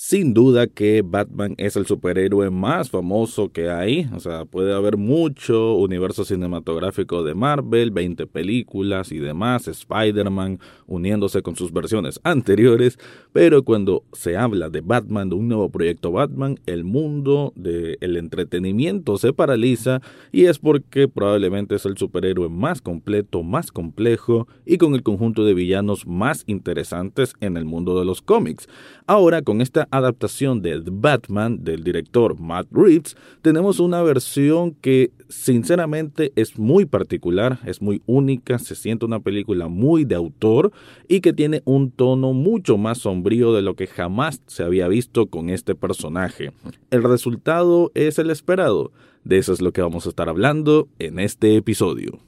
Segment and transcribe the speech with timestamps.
[0.00, 4.96] Sin duda que Batman es el superhéroe más famoso que hay, o sea, puede haber
[4.96, 12.96] mucho universo cinematográfico de Marvel, 20 películas y demás, Spider-Man uniéndose con sus versiones anteriores,
[13.32, 19.18] pero cuando se habla de Batman, de un nuevo proyecto Batman, el mundo del entretenimiento
[19.18, 24.94] se paraliza y es porque probablemente es el superhéroe más completo, más complejo y con
[24.94, 28.68] el conjunto de villanos más interesantes en el mundo de los cómics.
[29.08, 35.10] Ahora, con esta adaptación de The Batman del director Matt Reeves, tenemos una versión que
[35.28, 40.72] sinceramente es muy particular, es muy única, se siente una película muy de autor
[41.08, 45.26] y que tiene un tono mucho más sombrío de lo que jamás se había visto
[45.26, 46.52] con este personaje.
[46.90, 48.92] El resultado es el esperado.
[49.24, 52.18] De eso es lo que vamos a estar hablando en este episodio.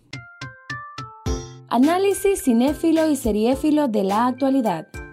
[1.68, 4.88] Análisis cinéfilo y seriéfilo de la actualidad.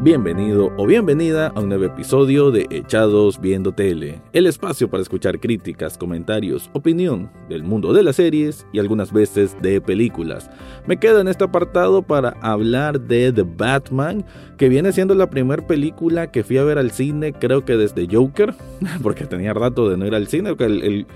[0.00, 5.40] Bienvenido o bienvenida a un nuevo episodio de Echados Viendo Tele, el espacio para escuchar
[5.40, 10.52] críticas, comentarios, opinión del mundo de las series y algunas veces de películas.
[10.86, 14.24] Me quedo en este apartado para hablar de The Batman,
[14.56, 18.06] que viene siendo la primera película que fui a ver al cine, creo que desde
[18.08, 18.54] Joker,
[19.02, 21.06] porque tenía rato de no ir al cine, el, el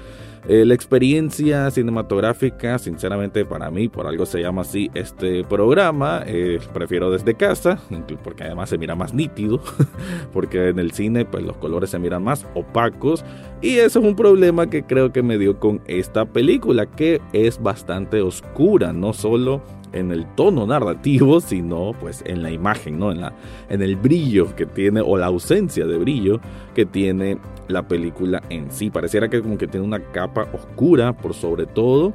[0.48, 6.58] eh, la experiencia cinematográfica, sinceramente para mí, por algo se llama así este programa, eh,
[6.72, 7.78] prefiero desde casa,
[8.24, 9.60] porque además se mira más nítido,
[10.32, 13.24] porque en el cine pues los colores se miran más opacos
[13.60, 17.62] y eso es un problema que creo que me dio con esta película, que es
[17.62, 23.12] bastante oscura, no solo en el tono narrativo, sino pues en la imagen, ¿no?
[23.12, 23.34] En, la,
[23.68, 26.40] en el brillo que tiene o la ausencia de brillo
[26.74, 28.90] que tiene la película en sí.
[28.90, 32.12] Pareciera que como que tiene una capa oscura por sobre todo,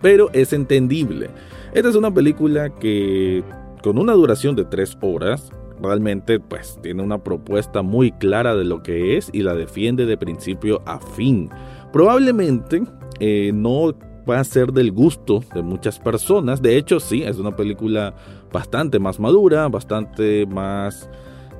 [0.00, 1.30] pero es entendible.
[1.72, 3.42] Esta es una película que
[3.82, 8.82] con una duración de tres horas realmente pues tiene una propuesta muy clara de lo
[8.82, 11.50] que es y la defiende de principio a fin.
[11.92, 12.82] Probablemente
[13.18, 13.94] eh, no
[14.28, 16.62] va a ser del gusto de muchas personas.
[16.62, 18.14] De hecho, sí, es una película
[18.52, 21.08] bastante más madura, bastante más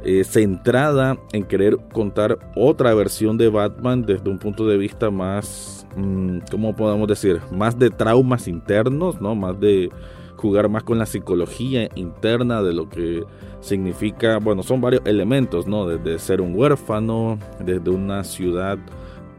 [0.02, 5.86] eh, centrada en querer contar otra versión de Batman desde un punto de vista más,
[5.96, 7.40] mm, ¿cómo podemos decir?
[7.50, 9.34] Más de traumas internos, ¿no?
[9.34, 9.90] Más de
[10.36, 13.24] jugar más con la psicología interna de lo que
[13.60, 15.86] significa, bueno, son varios elementos, ¿no?
[15.86, 18.78] Desde ser un huérfano, desde una ciudad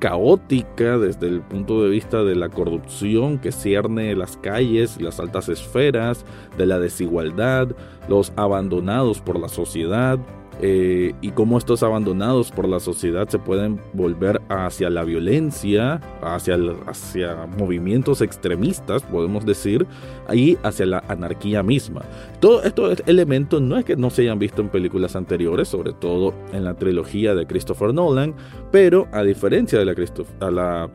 [0.02, 5.48] caótica desde el punto de vista de la corrupción que cierne las calles, las altas
[5.48, 6.26] esferas,
[6.58, 7.70] de la desigualdad,
[8.10, 10.18] los abandonados por la sociedad,
[10.64, 16.56] eh, y cómo estos abandonados por la sociedad se pueden volver hacia la violencia, hacia,
[16.86, 19.88] hacia movimientos extremistas, podemos decir,
[20.32, 22.04] y hacia la anarquía misma.
[22.40, 26.34] Todos estos elementos no es que no se hayan visto en películas anteriores, sobre todo
[26.54, 28.36] en la trilogía de Christopher Nolan,
[28.72, 30.90] pero a diferencia de la,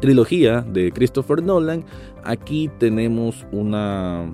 [0.00, 1.84] trilogía de Christopher Nolan,
[2.24, 4.30] aquí tenemos una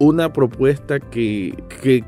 [0.00, 1.54] una propuesta que,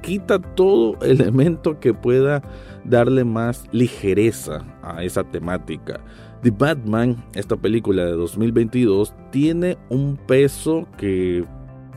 [0.00, 2.42] quita todo elemento que pueda
[2.84, 6.00] darle más ligereza a esa temática.
[6.42, 11.44] The Batman, esta película de 2022, tiene un peso que,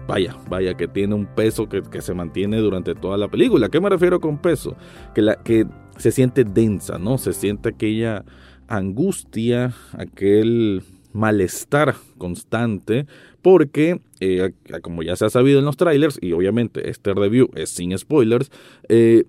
[0.05, 3.67] vaya, vaya, que tiene un peso que, se mantiene durante toda la película.
[3.67, 4.75] ¿A qué me refiero con peso?
[5.15, 5.65] Que, la, que
[5.97, 7.17] se siente densa, ¿no?
[7.17, 8.25] Se siente aquella
[8.67, 10.83] angustia, aquel
[11.13, 13.07] malestar constante
[13.45, 17.69] porque, eh, como ya se ha sabido en los trailers, y obviamente este review es
[17.69, 18.49] sin spoilers,
[18.89, 19.25] eh,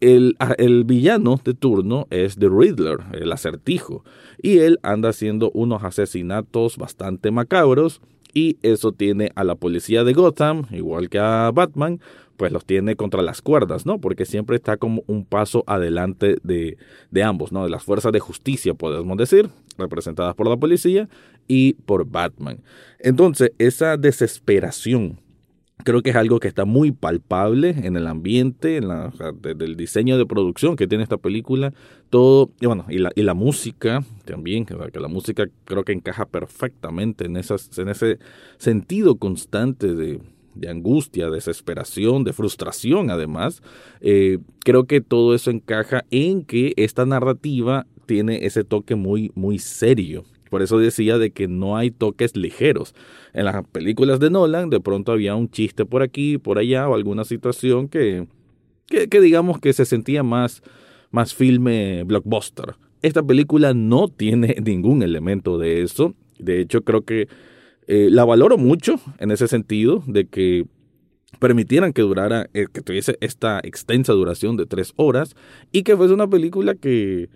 [0.00, 4.04] el, el, villano de turno es The Riddler, el acertijo,
[4.42, 8.02] y él anda haciendo unos asesinatos bastante macabros,
[8.34, 12.00] y eso tiene a la policía de Gotham, igual que a Batman,
[12.36, 14.00] pues los tiene contra las cuerdas, ¿no?
[14.00, 16.76] Porque siempre está como un paso adelante de,
[17.10, 17.64] de ambos, ¿no?
[17.64, 21.08] De las fuerzas de justicia, podemos decir, representadas por la policía
[21.46, 22.60] y por Batman.
[22.98, 25.20] Entonces, esa desesperación
[25.82, 29.76] creo que es algo que está muy palpable en el ambiente, en la, desde el
[29.76, 31.72] diseño de producción que tiene esta película,
[32.10, 36.26] todo, y bueno, y la, y la música también, que la música creo que encaja
[36.26, 38.18] perfectamente en, esas, en ese
[38.56, 40.20] sentido constante de,
[40.54, 43.62] de angustia, desesperación, de frustración además.
[44.00, 49.58] Eh, creo que todo eso encaja en que esta narrativa tiene ese toque muy, muy
[49.58, 50.24] serio.
[50.50, 52.94] Por eso decía de que no hay toques ligeros.
[53.32, 56.94] En las películas de Nolan de pronto había un chiste por aquí, por allá o
[56.94, 58.26] alguna situación que
[58.86, 60.62] que, digamos que se sentía más,
[61.10, 62.76] más filme blockbuster.
[63.02, 66.14] Esta película no tiene ningún elemento de eso.
[66.38, 67.28] De hecho, creo que
[67.86, 70.66] eh, la valoro mucho en ese sentido, de que
[71.38, 75.34] permitieran que durara, eh, que tuviese esta extensa duración de tres horas
[75.72, 77.28] y que fuese una película que,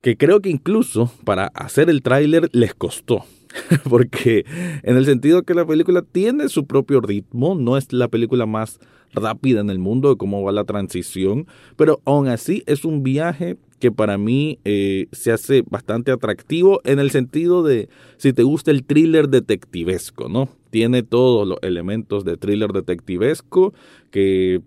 [0.00, 3.24] que creo que incluso para hacer el tráiler les costó.
[3.88, 4.44] Porque
[4.82, 8.80] en el sentido que la película tiene su propio ritmo, no es la película más
[9.12, 11.46] rápida en el mundo de cómo va la transición,
[11.76, 16.98] pero aún así es un viaje que para mí eh, se hace bastante atractivo en
[16.98, 20.48] el sentido de si te gusta el thriller detectivesco, ¿no?
[20.70, 23.74] Tiene todos los elementos de thriller detectivesco
[24.10, 24.62] que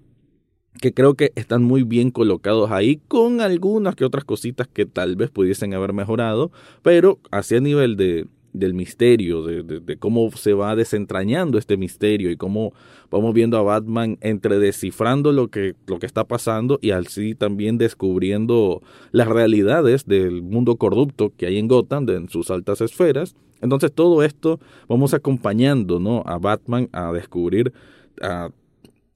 [0.82, 5.16] que creo que están muy bien colocados ahí, con algunas que otras cositas que tal
[5.16, 8.28] vez pudiesen haber mejorado, pero hacia nivel de,
[8.60, 12.74] del misterio, de, cómo se va desentrañando este misterio y cómo
[13.12, 17.78] vamos viendo a Batman entre descifrando lo que, lo que está pasando y así también
[17.78, 18.82] descubriendo
[19.12, 23.36] las realidades del mundo corrupto que hay en Gotham, en sus altas esferas.
[23.62, 26.24] Entonces todo esto vamos acompañando ¿no?
[26.26, 27.74] a Batman a descubrir
[28.22, 28.50] a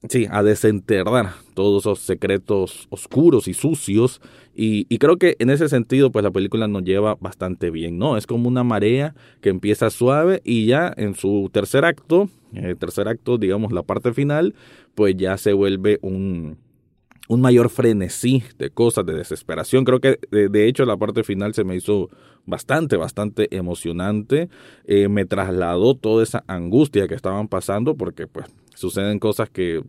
[0.08, 4.20] sí, a desenterrar todos esos secretos oscuros y sucios.
[4.62, 8.18] Y, creo que en ese sentido, pues la película nos lleva bastante bien, ¿no?
[8.18, 13.08] Es como una marea que empieza suave y ya en su tercer acto, el tercer
[13.08, 14.54] acto, digamos, la parte final,
[14.94, 16.58] pues ya se vuelve un,
[17.28, 19.86] un mayor frenesí de cosas, de desesperación.
[19.86, 22.10] Creo que de, hecho la parte final se me hizo
[22.44, 24.50] bastante, bastante emocionante.
[24.84, 29.82] Eh, me trasladó toda esa angustia que estaban pasando porque pues suceden cosas que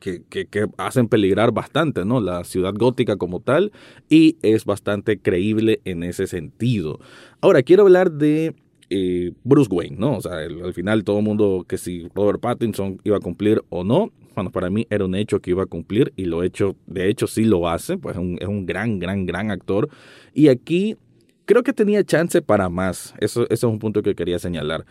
[0.00, 2.20] que, hacen peligrar bastante, ¿no?
[2.20, 3.72] La ciudad gótica como tal
[4.08, 7.00] y es bastante creíble en ese sentido.
[7.40, 8.54] Ahora, quiero hablar de
[8.90, 10.16] eh, Bruce Wayne, ¿no?
[10.16, 13.84] O sea, al final todo el mundo que si Robert Pattinson iba a cumplir o
[13.84, 17.08] no, bueno, para mí era un hecho que iba a cumplir y lo hecho, de
[17.08, 19.88] hecho sí lo hace, pues es un, es un gran, gran, gran actor.
[20.32, 20.96] Y aquí
[21.44, 24.84] creo que tenía chance para más, eso, eso es un punto que quería señalar.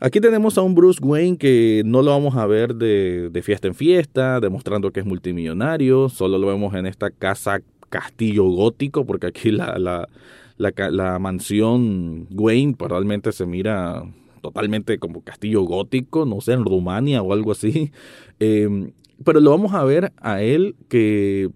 [0.00, 3.74] Aquí tenemos a un Bruce Wayne que no lo vamos a ver de, fiesta en
[3.74, 7.60] fiesta, demostrando que es multimillonario, solo lo vemos en esta casa
[7.90, 14.04] castillo gótico, porque aquí la, mansión Wayne pues, realmente se mira
[14.40, 17.90] totalmente como castillo gótico, no sé, en Rumania o algo así.
[18.38, 18.92] Em,
[19.24, 21.50] pero lo vamos a ver a él que,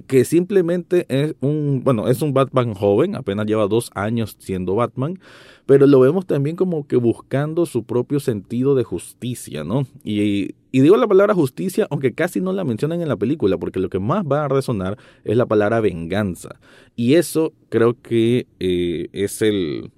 [0.00, 5.18] que, simplemente es un, bueno, es un Batman joven, apenas lleva dos años siendo Batman,
[5.66, 9.86] pero lo vemos también como que buscando su propio sentido de justicia, ¿no?
[10.04, 13.90] Y, digo la palabra justicia, aunque casi no la mencionan en la película, porque lo
[13.90, 16.58] que más va a resonar es la palabra venganza.
[16.96, 19.90] Y eso creo que eh, es el,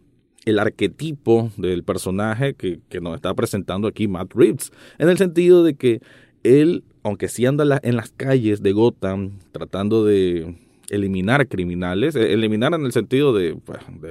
[0.44, 5.75] el arquetipo del personaje que, nos está presentando aquí Matt Reeves, en el sentido de
[5.75, 6.00] que
[6.44, 10.55] él, aunque sí anda en las calles de Gotham tratando de
[10.91, 13.56] eliminar criminales, eh, eliminar en el sentido de,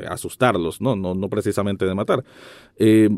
[0.10, 0.96] asustarlos, ¿no?
[0.96, 1.14] ¿no?
[1.14, 2.24] No precisamente de matar.
[2.78, 3.10] Eh,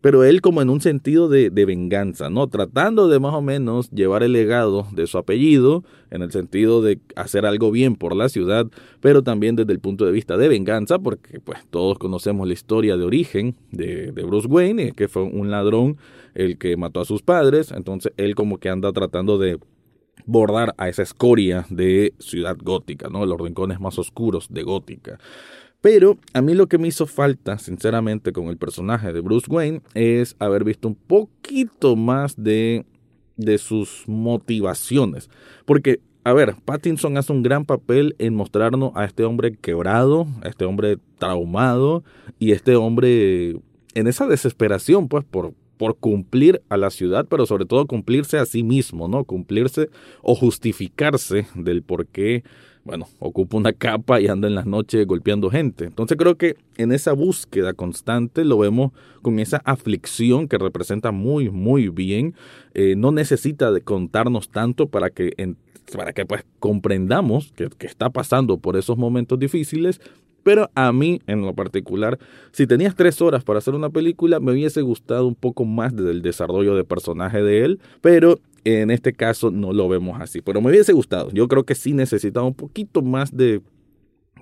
[0.00, 2.46] pero él como en un sentido de, de, venganza, ¿no?
[2.46, 7.00] Tratando de más o menos llevar el legado de su apellido, en el sentido de
[7.16, 8.66] hacer algo bien por la ciudad,
[9.00, 12.98] pero también desde el punto de vista de venganza, porque pues todos conocemos la historia
[12.98, 15.96] de origen de, de Bruce Wayne, que fue un ladrón
[16.34, 19.58] el que mató a sus padres, entonces él como que anda tratando de
[20.26, 23.26] bordar a esa escoria de ciudad gótica, ¿no?
[23.26, 25.18] Los rincones más oscuros de gótica.
[25.80, 29.82] Pero a mí lo que me hizo falta, sinceramente, con el personaje de Bruce Wayne
[29.92, 32.86] es haber visto un poquito más de,
[33.36, 35.28] de sus motivaciones.
[35.66, 40.48] Porque, a ver, Pattinson hace un gran papel en mostrarnos a este hombre quebrado, a
[40.48, 42.02] este hombre traumado
[42.38, 43.60] y este hombre
[43.94, 48.46] en esa desesperación, pues, por, por cumplir a la ciudad, pero sobre todo cumplirse a
[48.46, 49.24] sí mismo, ¿no?
[49.24, 49.90] Cumplirse
[50.22, 52.44] o justificarse del por qué,
[52.84, 55.84] bueno, ocupa una capa y anda en las noches golpeando gente.
[55.84, 61.50] Entonces creo que en esa búsqueda constante lo vemos con esa aflicción que representa muy,
[61.50, 62.34] muy bien.
[62.74, 65.32] Eh, no necesita de contarnos tanto para que
[65.94, 70.00] para que pues comprendamos que, que, está pasando por esos momentos difíciles
[70.44, 72.18] pero a mí, en lo particular,
[72.52, 76.22] si tenías tres horas para hacer una película, me hubiese gustado un poco más del
[76.22, 80.40] desarrollo de personaje de él, pero en este caso no lo vemos así.
[80.40, 81.30] Pero me hubiese gustado.
[81.32, 83.62] Yo creo que sí necesitaba un poquito más de,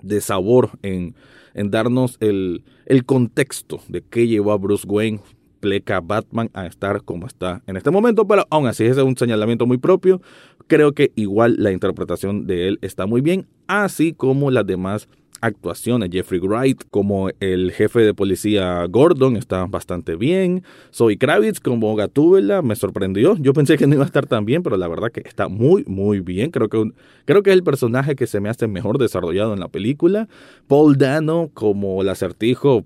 [0.01, 1.15] de sabor en,
[1.53, 5.21] en darnos el, el contexto de qué llevó a Bruce Wayne
[5.59, 9.15] pleca Batman a estar como está en este momento, pero aún así ese es un
[9.15, 10.21] señalamiento muy propio.
[10.67, 15.07] Creo que igual la interpretación de él está muy bien, así como las demás
[15.43, 16.09] actuaciones.
[16.11, 20.63] Jeffrey Wright como el jefe de policía Gordon está bastante bien.
[20.93, 23.35] Zoe Kravitz como Gatúbela me sorprendió.
[23.37, 25.83] Yo pensé que no iba a estar tan bien, pero la verdad que está muy,
[25.85, 26.49] muy bien.
[26.49, 26.91] Creo que,
[27.25, 30.27] creo que es el personaje que se me hace mejor desarrollado en la película.
[30.67, 32.85] Paul Dano como el acertijo.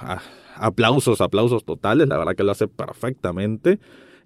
[0.00, 0.20] Ah,
[0.56, 2.08] aplausos, aplausos totales.
[2.08, 3.78] La verdad que lo hace perfectamente.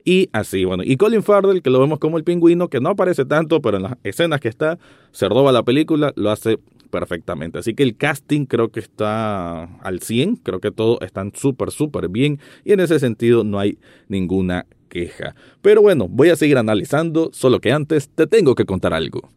[0.06, 0.84] Y así, bueno.
[0.86, 3.82] Y Colin Farrell, que lo vemos como el pingüino, que no aparece tanto, pero en
[3.82, 4.78] las escenas que está,
[5.10, 7.58] se roba la película, lo hace perfectamente.
[7.58, 12.08] Así que el casting creo que está al 100, creo que todos están súper, súper
[12.08, 13.78] bien y en ese sentido no hay
[14.08, 15.34] ninguna queja.
[15.62, 19.30] Pero bueno, voy a seguir analizando, solo que antes te tengo que contar algo.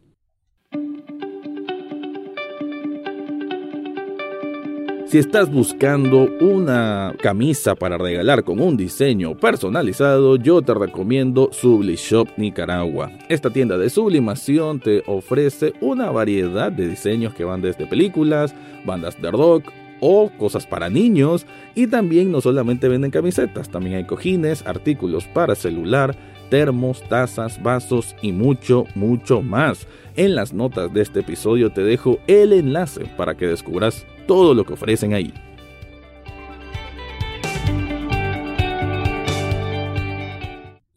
[5.10, 12.30] Si estás buscando una camisa para regalar con un diseño personalizado, yo te recomiendo Sublishop
[12.38, 13.10] Nicaragua.
[13.28, 18.54] Esta tienda de sublimación te ofrece una variedad de diseños que van desde películas,
[18.86, 24.04] bandas de rock o cosas para niños y también no solamente venden camisetas, también hay
[24.04, 26.16] cojines, artículos para celular,
[26.52, 29.88] termos, tazas, vasos y mucho, mucho más.
[30.16, 34.64] En las notas de este episodio te dejo el enlace para que descubras todo lo
[34.64, 35.34] que ofrecen ahí.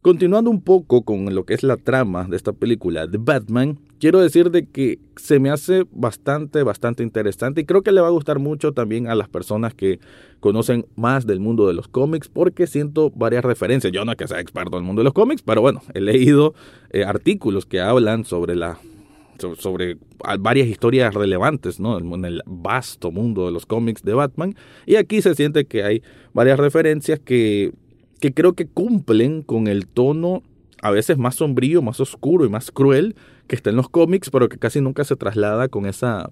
[0.03, 4.21] Continuando un poco con lo que es la trama de esta película de Batman, quiero
[4.21, 8.11] decir de que se me hace bastante, bastante interesante y creo que le va a
[8.11, 9.99] gustar mucho también a las personas que
[10.41, 13.95] conocen más del mundo de los cómics porque siento varias referencias.
[13.95, 16.03] Yo no es que sea experto en el mundo de los cómics, pero bueno, he
[16.03, 16.53] leído
[16.91, 18.79] eh, artículos que hablan sobre la
[19.59, 19.99] sobre
[20.41, 21.99] varias historias relevantes ¿no?
[21.99, 24.55] en el vasto mundo de los cómics de Batman.
[24.87, 27.73] Y aquí se siente que hay varias referencias que,
[28.21, 30.43] que creo que cumplen con el tono
[30.83, 33.15] a veces más sombrío, más oscuro y más cruel
[33.47, 36.31] que está en los cómics, pero que casi nunca se traslada con esa,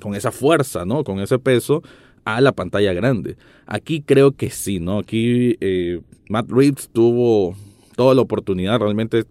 [0.00, 1.04] con esa fuerza, ¿no?
[1.04, 1.82] con ese peso
[2.24, 3.36] a la pantalla grande.
[3.66, 4.98] Aquí creo que sí, ¿no?
[4.98, 7.56] Aquí eh, Matt Reeves tuvo
[7.96, 9.24] toda la oportunidad realmente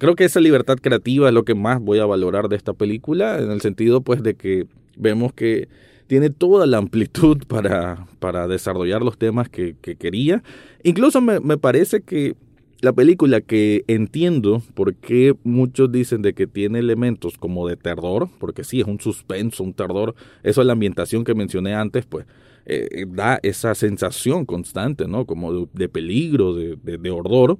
[0.00, 3.38] creo que esa libertad creativa es lo que más voy a valorar de esta película,
[3.38, 4.66] en el sentido pues de que
[4.96, 5.68] vemos que
[6.06, 10.42] tiene toda la amplitud para, para desarrollar los temas que, quería.
[10.82, 12.34] Incluso me, parece que
[12.80, 18.30] la película que entiendo por qué muchos dicen de que tiene elementos como de terror,
[18.38, 22.24] porque sí, es un suspenso, un terror, eso es la ambientación que mencioné antes, pues
[22.64, 25.26] eh, da esa sensación constante, ¿no?
[25.26, 27.58] Como de, peligro, de, de, de horror.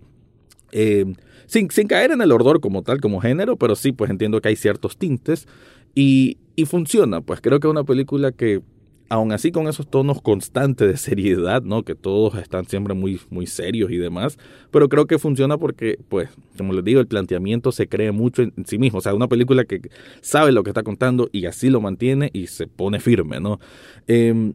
[0.73, 1.07] Eh,
[1.47, 4.57] sin, caer en el ordor como tal, como género, pero sí, pues entiendo que hay
[4.57, 5.49] ciertos tintes
[5.95, 7.23] y, funciona.
[7.23, 8.61] Pues creo que es una película que,
[9.09, 11.85] aún así con esos tonos constantes de seriedad, ¿no?
[11.85, 14.39] Que todos están siempre muy, muy serios y demás,
[14.71, 18.53] pero creo que funciona porque, pues, como les digo, el planteamiento se cree mucho en,
[18.67, 18.99] sí mismo.
[18.99, 19.81] O sea, una película que
[20.21, 23.59] sabe lo que está contando y así lo mantiene y se pone firme, ¿no?
[24.07, 24.53] Eh,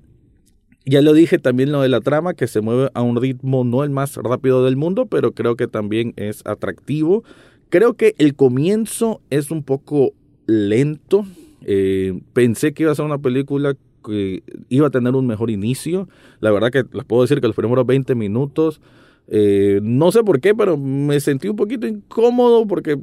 [0.85, 3.83] ya lo dije también lo de la trama, que se mueve a un ritmo no
[3.83, 7.23] el más rápido del mundo, pero creo que también es atractivo.
[7.69, 10.13] Creo que el comienzo es un poco
[10.45, 11.25] lento.
[11.63, 13.75] Eh, pensé que iba a ser una película
[14.05, 16.07] que iba a tener un mejor inicio.
[16.39, 18.79] La verdad que les puedo decir que los primeros 20 minutos,
[19.27, 22.99] eh, no sé por qué, pero me sentí un poquito incómodo porque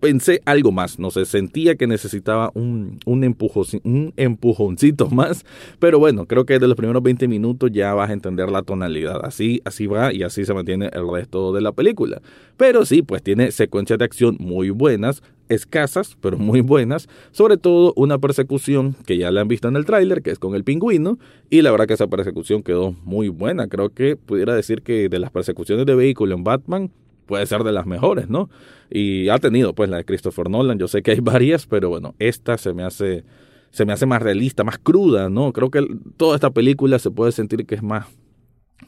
[0.00, 3.36] pensé algo más, no sé, sentía que necesitaba un, un,
[3.84, 5.44] un empujoncito más,
[5.78, 9.20] pero bueno, creo que de los primeros 20 minutos ya vas a entender la tonalidad,
[9.24, 12.20] así, así va y así se mantiene el resto de la película.
[12.56, 17.92] Pero sí, pues tiene secuencias de acción muy buenas, escasas, pero muy buenas, sobre todo
[17.96, 21.18] una persecución que ya la han visto en el tráiler, que es con el pingüino,
[21.50, 25.18] y la verdad que esa persecución quedó muy buena, creo que pudiera decir que de
[25.18, 26.90] las persecuciones de vehículo en Batman,
[27.30, 28.50] puede ser de las mejores, ¿no?
[28.90, 32.16] Y ha tenido pues la de Christopher Nolan, yo sé que hay varias, pero bueno,
[32.18, 33.24] esta se me hace
[33.70, 35.52] se me hace más realista, más cruda, ¿no?
[35.52, 38.06] Creo que toda esta película se puede sentir que es más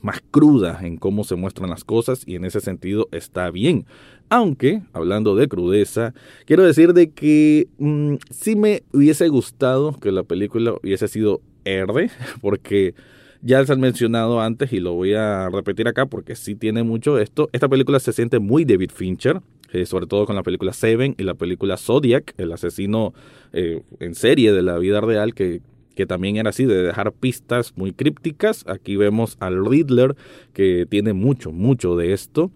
[0.00, 3.86] más cruda en cómo se muestran las cosas y en ese sentido está bien.
[4.28, 10.24] Aunque, hablando de crudeza, quiero decir de que mm, sí me hubiese gustado que la
[10.24, 12.96] película hubiese sido R, porque
[13.42, 17.18] ya se han mencionado antes y lo voy a repetir acá porque sí tiene mucho
[17.18, 17.48] esto.
[17.52, 19.40] Esta película se siente muy David Fincher,
[19.72, 23.14] eh, sobre todo con la película Seven y la película Zodiac, el asesino
[23.52, 25.60] eh, en serie de la vida real que,
[25.96, 28.64] que también era así, de dejar pistas muy crípticas.
[28.68, 30.14] Aquí vemos al Riddler,
[30.52, 32.52] que tiene mucho, mucho de esto.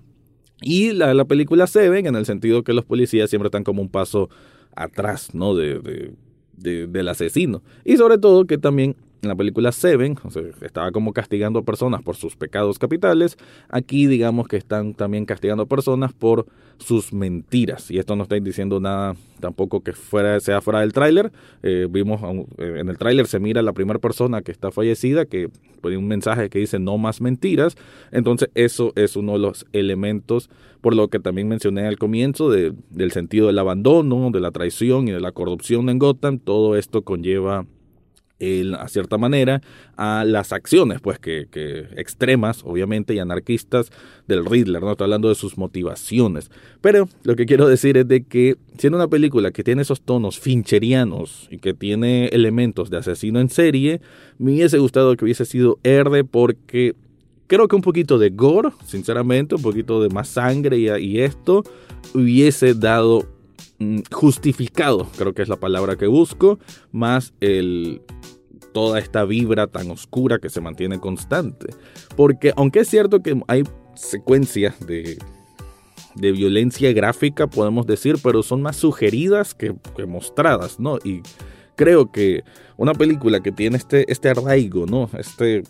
[0.62, 3.88] Y la, la película Seven, en el sentido que los policías siempre están como un
[3.88, 4.30] paso
[4.76, 5.54] atrás, ¿no?
[5.54, 5.80] De,
[6.56, 7.62] de, del asesino.
[7.84, 11.62] Y sobre todo que también en la película Seven, o sea, estaba como castigando a
[11.62, 13.36] personas por sus pecados capitales,
[13.68, 16.46] aquí digamos que están también castigando a personas por
[16.78, 17.90] sus mentiras.
[17.90, 21.32] Y esto no está diciendo nada tampoco que fuera, sea fuera del tráiler.
[21.62, 22.20] Eh, vimos
[22.58, 25.48] eh, en el tráiler se mira la primera persona que está fallecida, que
[25.80, 27.76] pone un mensaje que dice no más mentiras.
[28.12, 33.12] Entonces eso es uno de los elementos, por lo que también mencioné al comienzo, del
[33.12, 36.38] sentido del abandono, de la traición y de la corrupción en Gotham.
[36.38, 37.66] Todo esto conlleva
[38.78, 39.62] a cierta manera
[39.96, 41.48] a las acciones pues que,
[41.96, 43.90] extremas obviamente y anarquistas
[44.28, 46.50] del Riddler no estoy hablando de sus motivaciones.
[46.80, 50.38] Pero lo que quiero decir es de que siendo una película que tiene esos tonos
[50.38, 54.00] fincherianos y que tiene elementos de asesino en serie
[54.38, 56.94] me hubiese gustado que hubiese sido R porque
[57.46, 61.64] creo que un poquito de gore sinceramente un poquito de más sangre y, esto
[62.14, 63.26] hubiese dado
[64.10, 66.58] justificado, creo que es la palabra que busco,
[66.92, 68.02] más el,
[68.72, 71.74] toda esta vibra tan oscura que se mantiene constante.
[72.16, 73.64] Porque aunque es cierto que hay
[73.94, 75.18] secuencias de,
[76.16, 79.74] de violencia gráfica, podemos decir, pero son más sugeridas que,
[80.06, 80.98] mostradas, ¿no?
[81.04, 81.22] Y
[81.76, 82.42] creo que
[82.76, 85.10] una película que tiene este, este arraigo, ¿no?
[85.18, 85.62] Este,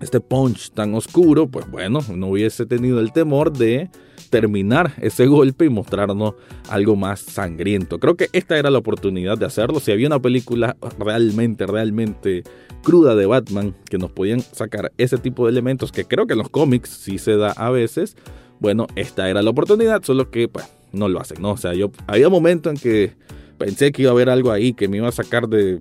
[0.00, 3.90] este punch tan oscuro, pues bueno, no hubiese tenido el temor de
[4.30, 6.34] terminar ese golpe y mostrarnos
[6.68, 7.98] algo más sangriento.
[7.98, 9.80] Creo que esta era la oportunidad de hacerlo.
[9.80, 12.44] Si había una película realmente, realmente
[12.82, 16.38] cruda de Batman que nos podían sacar ese tipo de elementos que creo que en
[16.38, 18.16] los cómics sí se da a veces,
[18.60, 21.52] bueno, esta era la oportunidad, solo que pues no lo hacen, ¿no?
[21.52, 23.12] O sea, yo había momentos en que
[23.58, 25.80] pensé que iba a haber algo ahí que me iba a sacar de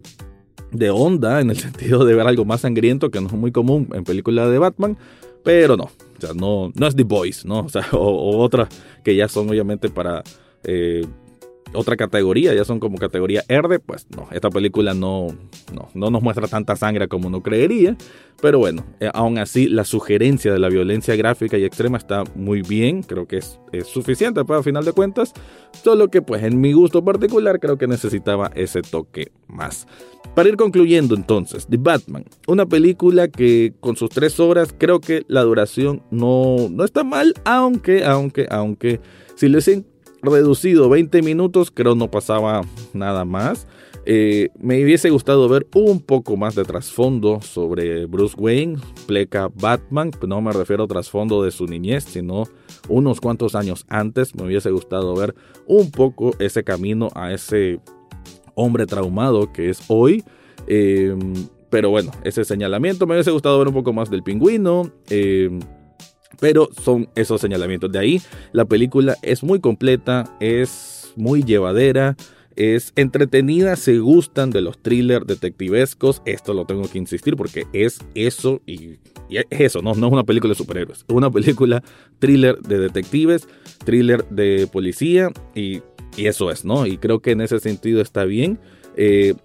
[0.72, 3.90] de onda en el sentido de ver algo más sangriento que no es muy común
[3.94, 4.98] en películas de Batman,
[5.44, 7.60] pero no, o sea, no, no es The Boys, ¿no?
[7.66, 8.70] O sea, o, otras
[9.04, 10.24] que ya son obviamente para
[10.64, 11.06] eh,
[11.74, 15.28] otra categoría, ya son como categoría R, pues no, esta película no,
[15.74, 17.96] no, no nos muestra tanta sangre como uno creería,
[18.42, 22.62] pero bueno, eh, aún así la sugerencia de la violencia gráfica y extrema está muy
[22.62, 25.34] bien, creo que es, es suficiente para final de cuentas,
[25.84, 29.88] solo que pues en mi gusto particular creo que necesitaba ese toque más.
[30.36, 35.24] Para ir concluyendo entonces, The Batman, una película que con sus tres horas creo que
[35.28, 39.00] la duración no, no está mal, aunque, aunque, aunque,
[39.36, 39.62] si le
[40.22, 42.62] reducido 20 minutos, creo no pasaba
[42.94, 43.68] nada más.
[44.06, 50.12] Eh, me hubiese gustado ver un poco más de trasfondo sobre Bruce Wayne, pleca Batman,
[50.28, 52.46] no me refiero a trasfondo de su niñez, sino
[52.88, 54.34] unos cuantos años antes.
[54.36, 55.36] Me hubiese gustado ver
[55.68, 57.80] un poco ese camino a ese
[58.56, 60.24] hombre traumado que es hoy.
[60.68, 61.34] Em,
[61.70, 64.92] pero bueno, ese señalamiento me hubiese gustado ver un poco más del pingüino.
[65.10, 65.50] Eh,
[66.40, 67.92] pero son esos señalamientos.
[67.92, 72.16] De ahí la película es muy completa, es muy llevadera,
[72.56, 76.22] es entretenida, se gustan de los thrillers detectivescos.
[76.26, 80.24] Esto lo tengo que insistir porque es eso y, es eso, no, no es una
[80.24, 81.06] película de superhéroes.
[81.08, 81.82] Es una película
[82.20, 83.48] thriller de detectives,
[83.86, 85.82] thriller de policía y,
[86.18, 86.86] eso es, ¿no?
[86.86, 88.60] Y creo que en ese sentido está bien.
[88.98, 89.36] Eh,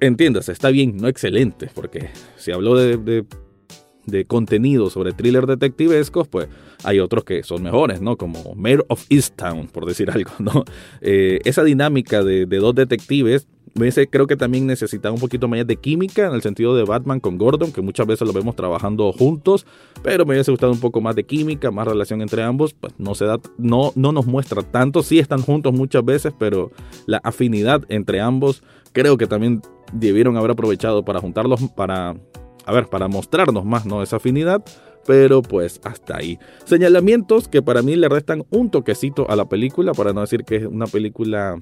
[0.00, 3.24] entiéndase, está bien, no excelente, porque si hablo de de
[4.26, 6.48] contenido sobre thriller detectivescos, pues
[6.84, 8.16] hay otros que son mejores, ¿no?
[8.16, 10.64] Como Mayor of Easttown, por decir algo, ¿no?
[11.00, 13.46] Eh, esa dinámica de, dos detectives,
[14.10, 17.38] creo que también necesitaba un poquito más de química en el sentido de Batman con
[17.38, 19.66] Gordon, que muchas veces lo vemos trabajando juntos,
[20.02, 23.14] pero me hubiese gustado un poco más de química, más relación entre ambos, pues no
[23.14, 26.70] se da, no, no nos muestra tanto, sí están juntos muchas veces, pero
[27.06, 28.62] la afinidad entre ambos
[28.92, 29.62] creo que también
[29.92, 32.16] debieron haber aprovechado para juntarlos, para
[32.64, 34.02] a ver, para mostrarnos más, ¿no?
[34.02, 34.62] Esa afinidad,
[35.06, 36.38] pero pues hasta ahí.
[36.64, 40.56] Señalamientos que para mí le restan un toquecito a la película, para no decir que
[40.56, 41.58] es una película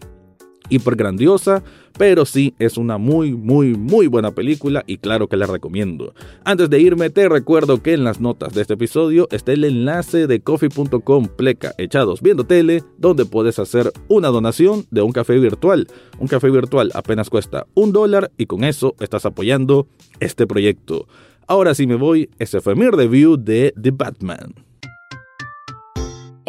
[0.71, 1.63] hiper grandiosa,
[1.99, 6.15] pero sí es una muy, muy, muy buena película y claro que la recomiendo.
[6.45, 10.27] Antes de irme, te recuerdo que en las notas de este episodio está el enlace
[10.27, 15.89] de coffee.com pleca echados viendo tele, donde puedes hacer una donación de un café virtual.
[16.19, 19.87] Un café virtual apenas cuesta un dólar y con eso estás apoyando
[20.21, 21.07] este proyecto.
[21.47, 24.70] Ahora sí me voy, ese fue mi review de The Batman.